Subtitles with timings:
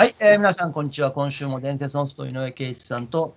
[0.00, 1.10] はい、えー皆さん、こんにちは。
[1.10, 3.34] 今週も伝説の人井上圭一さんと、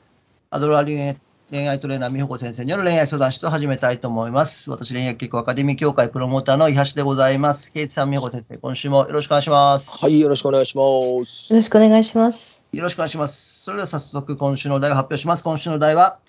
[0.51, 1.17] アドラー恋愛
[1.49, 4.69] 恋愛トレーナー美穂子先生による恋愛相談室を始めたいと思います。
[4.69, 7.71] 私、恋愛結構アカデミー協会プロモーターの伊橋でございます。
[7.71, 10.05] 圭一さん、美穂子先生、今週もよろしくお願いします。
[10.05, 10.83] はい、よろしくお願いしま
[11.25, 11.51] す。
[11.51, 12.69] よろしくお願いします。
[12.71, 13.63] よろしくお願いします。
[13.63, 15.43] それでは早速、今週のお題を発表します。
[15.43, 16.19] 今週のお題は、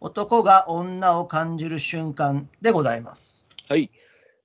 [0.00, 3.44] 男が女を感じる瞬間でございます。
[3.68, 3.90] はい。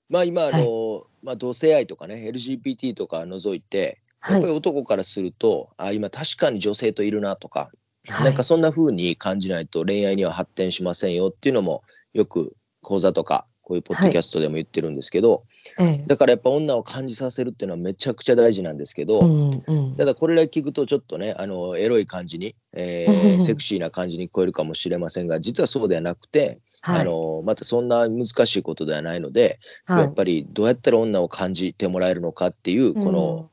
[0.10, 4.40] まあ今あの、まあ同性愛とかね LGBT とか除いてやはい。
[4.40, 4.54] っぱり。
[4.54, 7.72] 男からすると、あ今確かに女性といるなとか、
[8.08, 8.26] はい。
[8.26, 11.84] なんかそんな風に感じないと恋愛には発展しませんよっていうのも
[12.14, 15.44] よく講座とかこういうポッドキャストでも言ってるんですけど、
[15.80, 16.04] ええ。
[16.08, 19.96] だからやっぱ女を感じさせるっていうのはめちゃくちゃ大事なんですけど、うんうん。
[19.96, 27.02] ただこれだけ聞くとちょっとねあのエロい感じに、えーセクシーな感じに聞こえるかもしれませんが実はそうではなくて、はい。
[27.02, 30.04] あのまたそんな難しいことではないので、はい。
[30.06, 33.50] やっぱりどうやったら女を感じてもらえるのかっていうこの、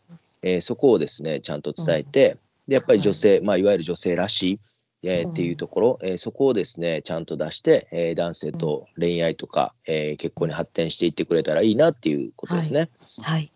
[0.49, 4.61] えーそこをですねちゃんと伝えて、でやっぱり女性、まあ、いわゆる女性らしい、
[5.03, 12.89] えーうんっていうところ、えーそこをですねちゃんと出して、えー男性と恋愛とか、えー結婚に発展していってくれたらいいなっていうことですね。
[13.23, 13.51] はい。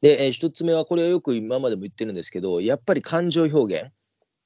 [0.00, 3.90] で、えー一つ目はこれはよく今までも言ってるんですけどやっぱり感情表現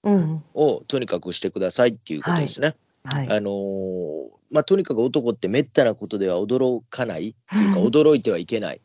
[0.03, 0.43] うん。
[0.55, 2.75] をとにかくしてくださいっていうことですね。
[3.05, 3.29] はい。
[3.29, 8.81] あのーまあとにかく男ってめったなことでは驚かないっていうか驚いてはいけないっ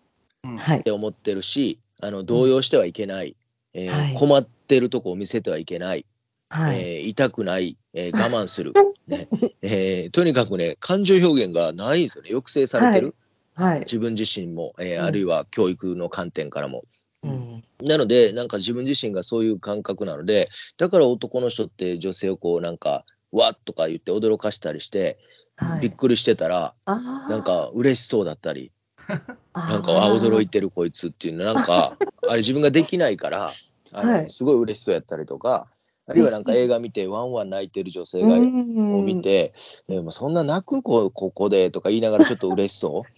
[0.57, 0.83] はい。
[0.83, 3.35] て思ってるしあの動揺してはいけない、
[3.73, 4.13] えーはい。
[4.13, 6.05] 困ってるとこを見せてはいけない、
[6.49, 6.79] はい。
[6.79, 8.73] えー痛くない、えー 我慢する、
[9.07, 9.27] ね。
[9.63, 12.29] えーとにかくね感情表現がないんですよね。
[12.29, 13.15] 抑制されてる、
[13.55, 13.79] はい。
[13.79, 15.05] 自分自身も、えーうん。
[15.05, 16.83] あるいは教育の観点からも。
[17.23, 17.63] うん。
[17.83, 25.17] なのでなんか自分自身がそういう感覚なのでだから男の人って女性をこうなんかわっとか言って驚かしたりして、
[25.57, 25.81] はい。
[25.81, 28.71] びっくりしてたらなんか嬉しそうだったり
[29.55, 33.53] なんかあ驚いてるこいつっていうのなんか あれ自分ができないから
[33.93, 34.29] あの、はい。
[34.29, 35.69] すごい嬉しそうやったりとか
[36.07, 38.99] あるいはなんか映画見てワンワン泣いてる女性が、うん。
[38.99, 39.53] を見て
[39.87, 43.15] 「えもうそんな泣く子ここで」とか言いながらちょっと嬉しそう。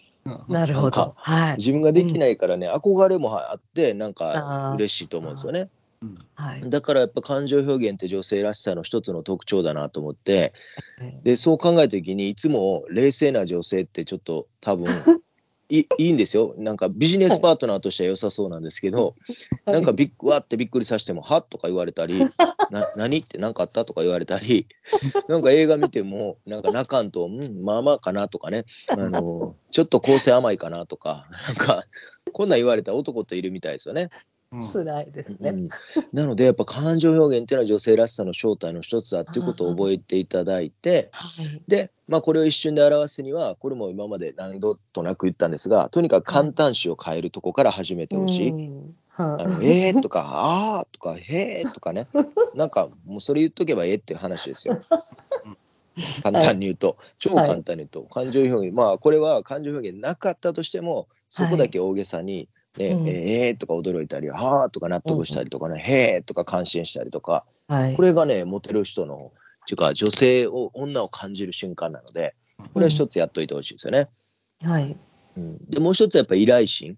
[0.51, 1.13] なるほど。
[1.17, 1.57] はい。
[1.57, 5.69] 自分ができないからね、憧れもあってなんか嬉しいと思うんですよね。
[6.35, 6.69] はい。
[6.69, 10.53] だからやっぱ感情表現って女性らしさの一つの特徴だなと思って
[11.01, 11.19] え。
[11.23, 14.85] でそう考えた時にいつも冷静な女性ってちょっと多分
[15.69, 19.15] いいいんですよなんかビジネスパートナーとしては良さそうなんですけど、
[19.65, 22.19] えなんかびっわってびっくりさせても「はっ?」とか言われたり
[22.71, 23.83] 「な何?」って何かあった？
[23.83, 24.67] とか言われたり
[25.27, 31.85] なんか映画見てもなんか泣かんと「うんまあまあかな」とかねあの ちょっと構成甘いかなとかなんか
[32.31, 34.09] こんなん言われたら男といるみたいですよね。
[34.51, 35.49] 辛いですね。
[35.49, 35.69] うん、
[36.13, 41.61] なのでやっぱ感情表現っていうのは女性らしさの正体の一つだっていうことを覚えていただいてはい。
[41.67, 48.49] で、まあ、これを一瞬で表すにはこれも今まで何度となく言ったんですがとにかく簡単詞を変えるとこから始めてほしい。
[48.51, 49.67] うんあのはい。
[49.67, 52.07] えーとかあーとかへーとかね
[52.53, 54.81] なんかもうそれ言っとけばええっていう話ですよ。
[56.21, 62.47] 簡単に言うと、超簡単に言うと、感情表現まあこれは感情表現なかったとしてもそこだけ大げさに、
[62.77, 63.07] ねうん。
[63.07, 67.95] えーとか驚いたりはーとか納得したりとかね、へーとか感心したりとかはい。
[67.95, 69.31] これがねモテる人の
[69.65, 72.35] っていうか女性を女を感じる瞬間なので
[72.73, 74.09] これは一つやっといてほしいですよね。
[74.63, 74.95] はい。
[75.35, 76.97] うん、でもう一つやっぱ依頼心、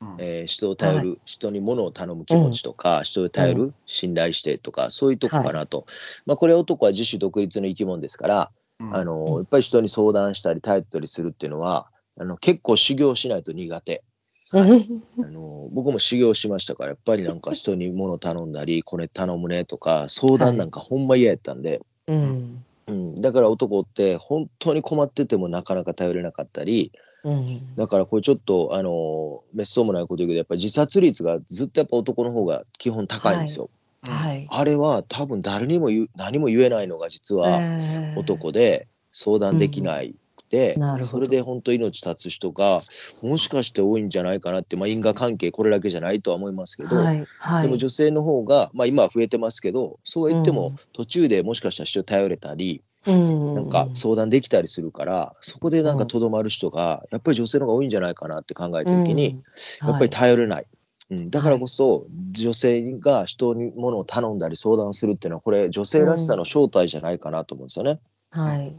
[0.00, 0.16] うん。
[0.18, 5.86] えー人を頼る、人に物を頼む気持ちとか、人を頼る、信頼してとかそういうとこかなと、
[6.26, 8.50] まあこれ男は自主独立の生き物ですから、
[8.92, 9.34] あのうん。
[9.36, 11.88] やっぱり人に相談したり頼ったりするっていうのは
[12.18, 14.02] あの結構修行しないと苦手。
[14.52, 22.64] うんあの僕も修行しましたからやっぱりなんか人に物頼んだりこれ頼むねとか相談なんかほんま嫌やったんで、うん。
[22.88, 26.90] うん、だから男って本当に困っててもなかなか頼れなかったり
[27.22, 27.46] うん。
[27.76, 33.70] だからこれちょっとあのめっそうもないこと言うけどやっぱり自殺率がずっとやっぱ男の方が基本高いんですよ。
[34.02, 34.46] はい。
[34.50, 40.16] あれは多分誰にも何も言えないのが実はえー男で相談できないく
[40.50, 42.80] て、それで本当命絶つ人が
[43.22, 47.26] もしかして多いんじゃないかなって、まあ、因果関係これだけじゃないとは思いますけど、はい。
[47.38, 47.62] はい。
[47.62, 59.42] でも女性の方が、まあ、今は増えてますけどそうは言ってもうん途中でもしかしたら人に頼れたり、うんなんか相談できたりするからそこでなんかとどまる人がやっぱり女性の方が多いんじゃないかなって考えた時に、
[59.80, 60.66] やっぱり頼れない。
[61.10, 68.00] うん、だからこそ、女性が人に物を頼んだり相談するっていうのはこれ女性らしさの正体じゃないかなと思うんですよね。
[68.30, 68.72] はい。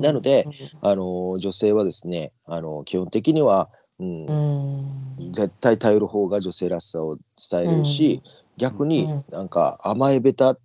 [0.00, 0.48] なので、
[0.80, 4.26] あの女性はですねあの基本的には、うん。
[4.26, 5.32] うん。
[5.32, 7.18] 絶対頼る方が女性らしさを
[7.50, 8.22] 伝えれるし、
[8.56, 9.24] 逆にうん。
[9.30, 10.56] なんか甘えべたっ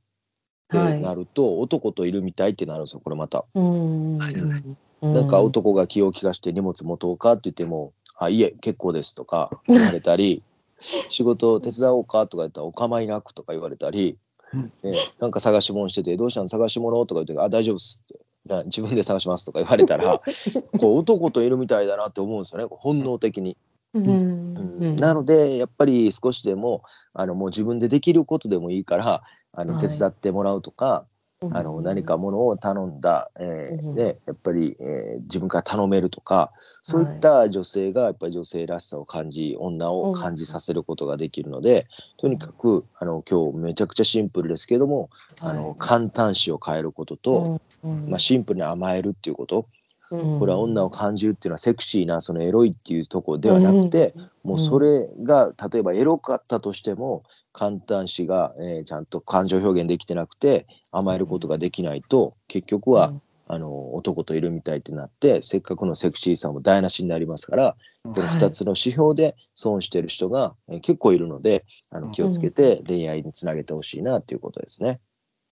[0.70, 1.02] てはい。
[1.02, 3.46] なると、男といるみたいってなるんですよこれまた。
[3.56, 5.14] うん。
[5.14, 10.44] なんか男が気を利かして荷物持とうかって言っても「あいえ結構です」とか言われたり
[11.10, 14.18] 仕事手伝おうかとか言ったらお構いなくとか言われたり、
[14.54, 14.74] うん。
[14.84, 16.48] ね、なんか探し物しててどうしたの？
[16.48, 17.06] 探し物？
[17.06, 18.16] とか言ってあ大丈夫っすって。
[18.16, 18.26] な
[18.66, 20.22] 自分で探しますとか言われたら
[20.80, 22.68] こう男といるみたいだなって思うんですよね。
[22.70, 23.58] 本能的に。
[23.94, 24.78] うん。
[24.80, 24.96] うん。
[24.96, 26.84] なのでやっぱり少しでも
[27.14, 29.24] あのもう自分でできることでもいいから
[29.54, 29.88] あのはい。
[29.88, 31.06] 手伝ってもらうとか、
[31.52, 33.96] あの何かものを頼んだ、えーうん。
[33.96, 36.52] でやっぱり、えー自分から頼めるとか
[36.82, 41.88] そういった女性がやっぱり女性らしさを感じ女を感じさせることができるので、
[42.18, 45.10] とにかくあの今日めちゃくちゃシンプルですけども、
[45.42, 49.68] あの簡単詞を変えることと、まあ、シンプルに甘えるっていうこと、
[50.10, 54.14] これは女を感じるっていうのはセクシーなそのエロいっていうところではなくて、
[54.44, 57.24] もうそれが例えばエロかったとしても
[57.58, 63.14] 簡単詞が、えーちゃんと感情表現できてなくて甘えることができないと結局は、
[63.48, 75.00] あの男といるみたいってなってせっかくのセクシーさも台無しになりますからこの2つの指標で損してる人が、えー結構いるのであの気をつけて恋愛につなげてほしいなっていうことですね。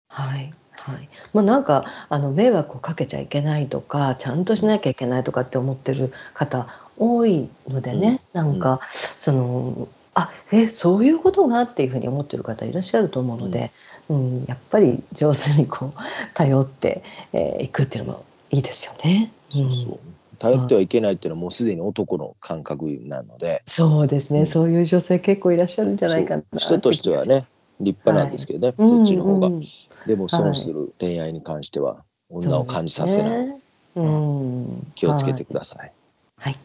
[0.10, 0.51] はい
[0.81, 1.10] はい。
[1.34, 6.68] まあなんかあの迷惑をかけちゃいけないとかちゃんとしなきゃいけないとかって思ってる方
[6.98, 8.80] 多いのでね、なんか
[9.19, 13.71] そのあえそういうことがっていうふうに思ってる方いらっしゃると思うので、
[14.09, 14.45] うん。
[14.47, 16.00] やっぱり上手にこう
[16.33, 17.03] 頼って
[17.33, 19.31] い、えー、くっていうのもいいですよね。
[19.53, 19.73] うん。
[19.75, 20.00] そうそう。
[20.39, 23.62] 頼ってはいけないっていうのはもうすでに男の感覚なので。
[23.67, 24.45] そうですね、うん。
[24.45, 27.44] そういう女性結構いらっしゃるんじゃないかな人としてはね
[27.79, 29.53] 立派なんですけどね、そっちの方が、うん。
[29.56, 29.67] うん
[30.06, 33.59] でも損する恋愛に関しては女を感じさせない、ね。
[33.95, 35.91] うん、気をつけてください。
[36.38, 36.56] はい。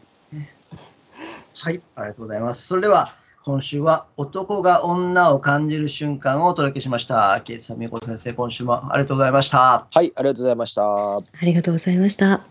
[1.63, 2.67] はい、ありがとうございます。
[2.67, 3.09] それでは、
[3.43, 7.41] 今週は男が女を感じる瞬間をお届けしました。
[7.43, 9.87] ケイさん、みこ先生、今週もありがとうございました。
[9.91, 11.17] はい、ありがとうございました。
[11.17, 12.50] ありがとうございました。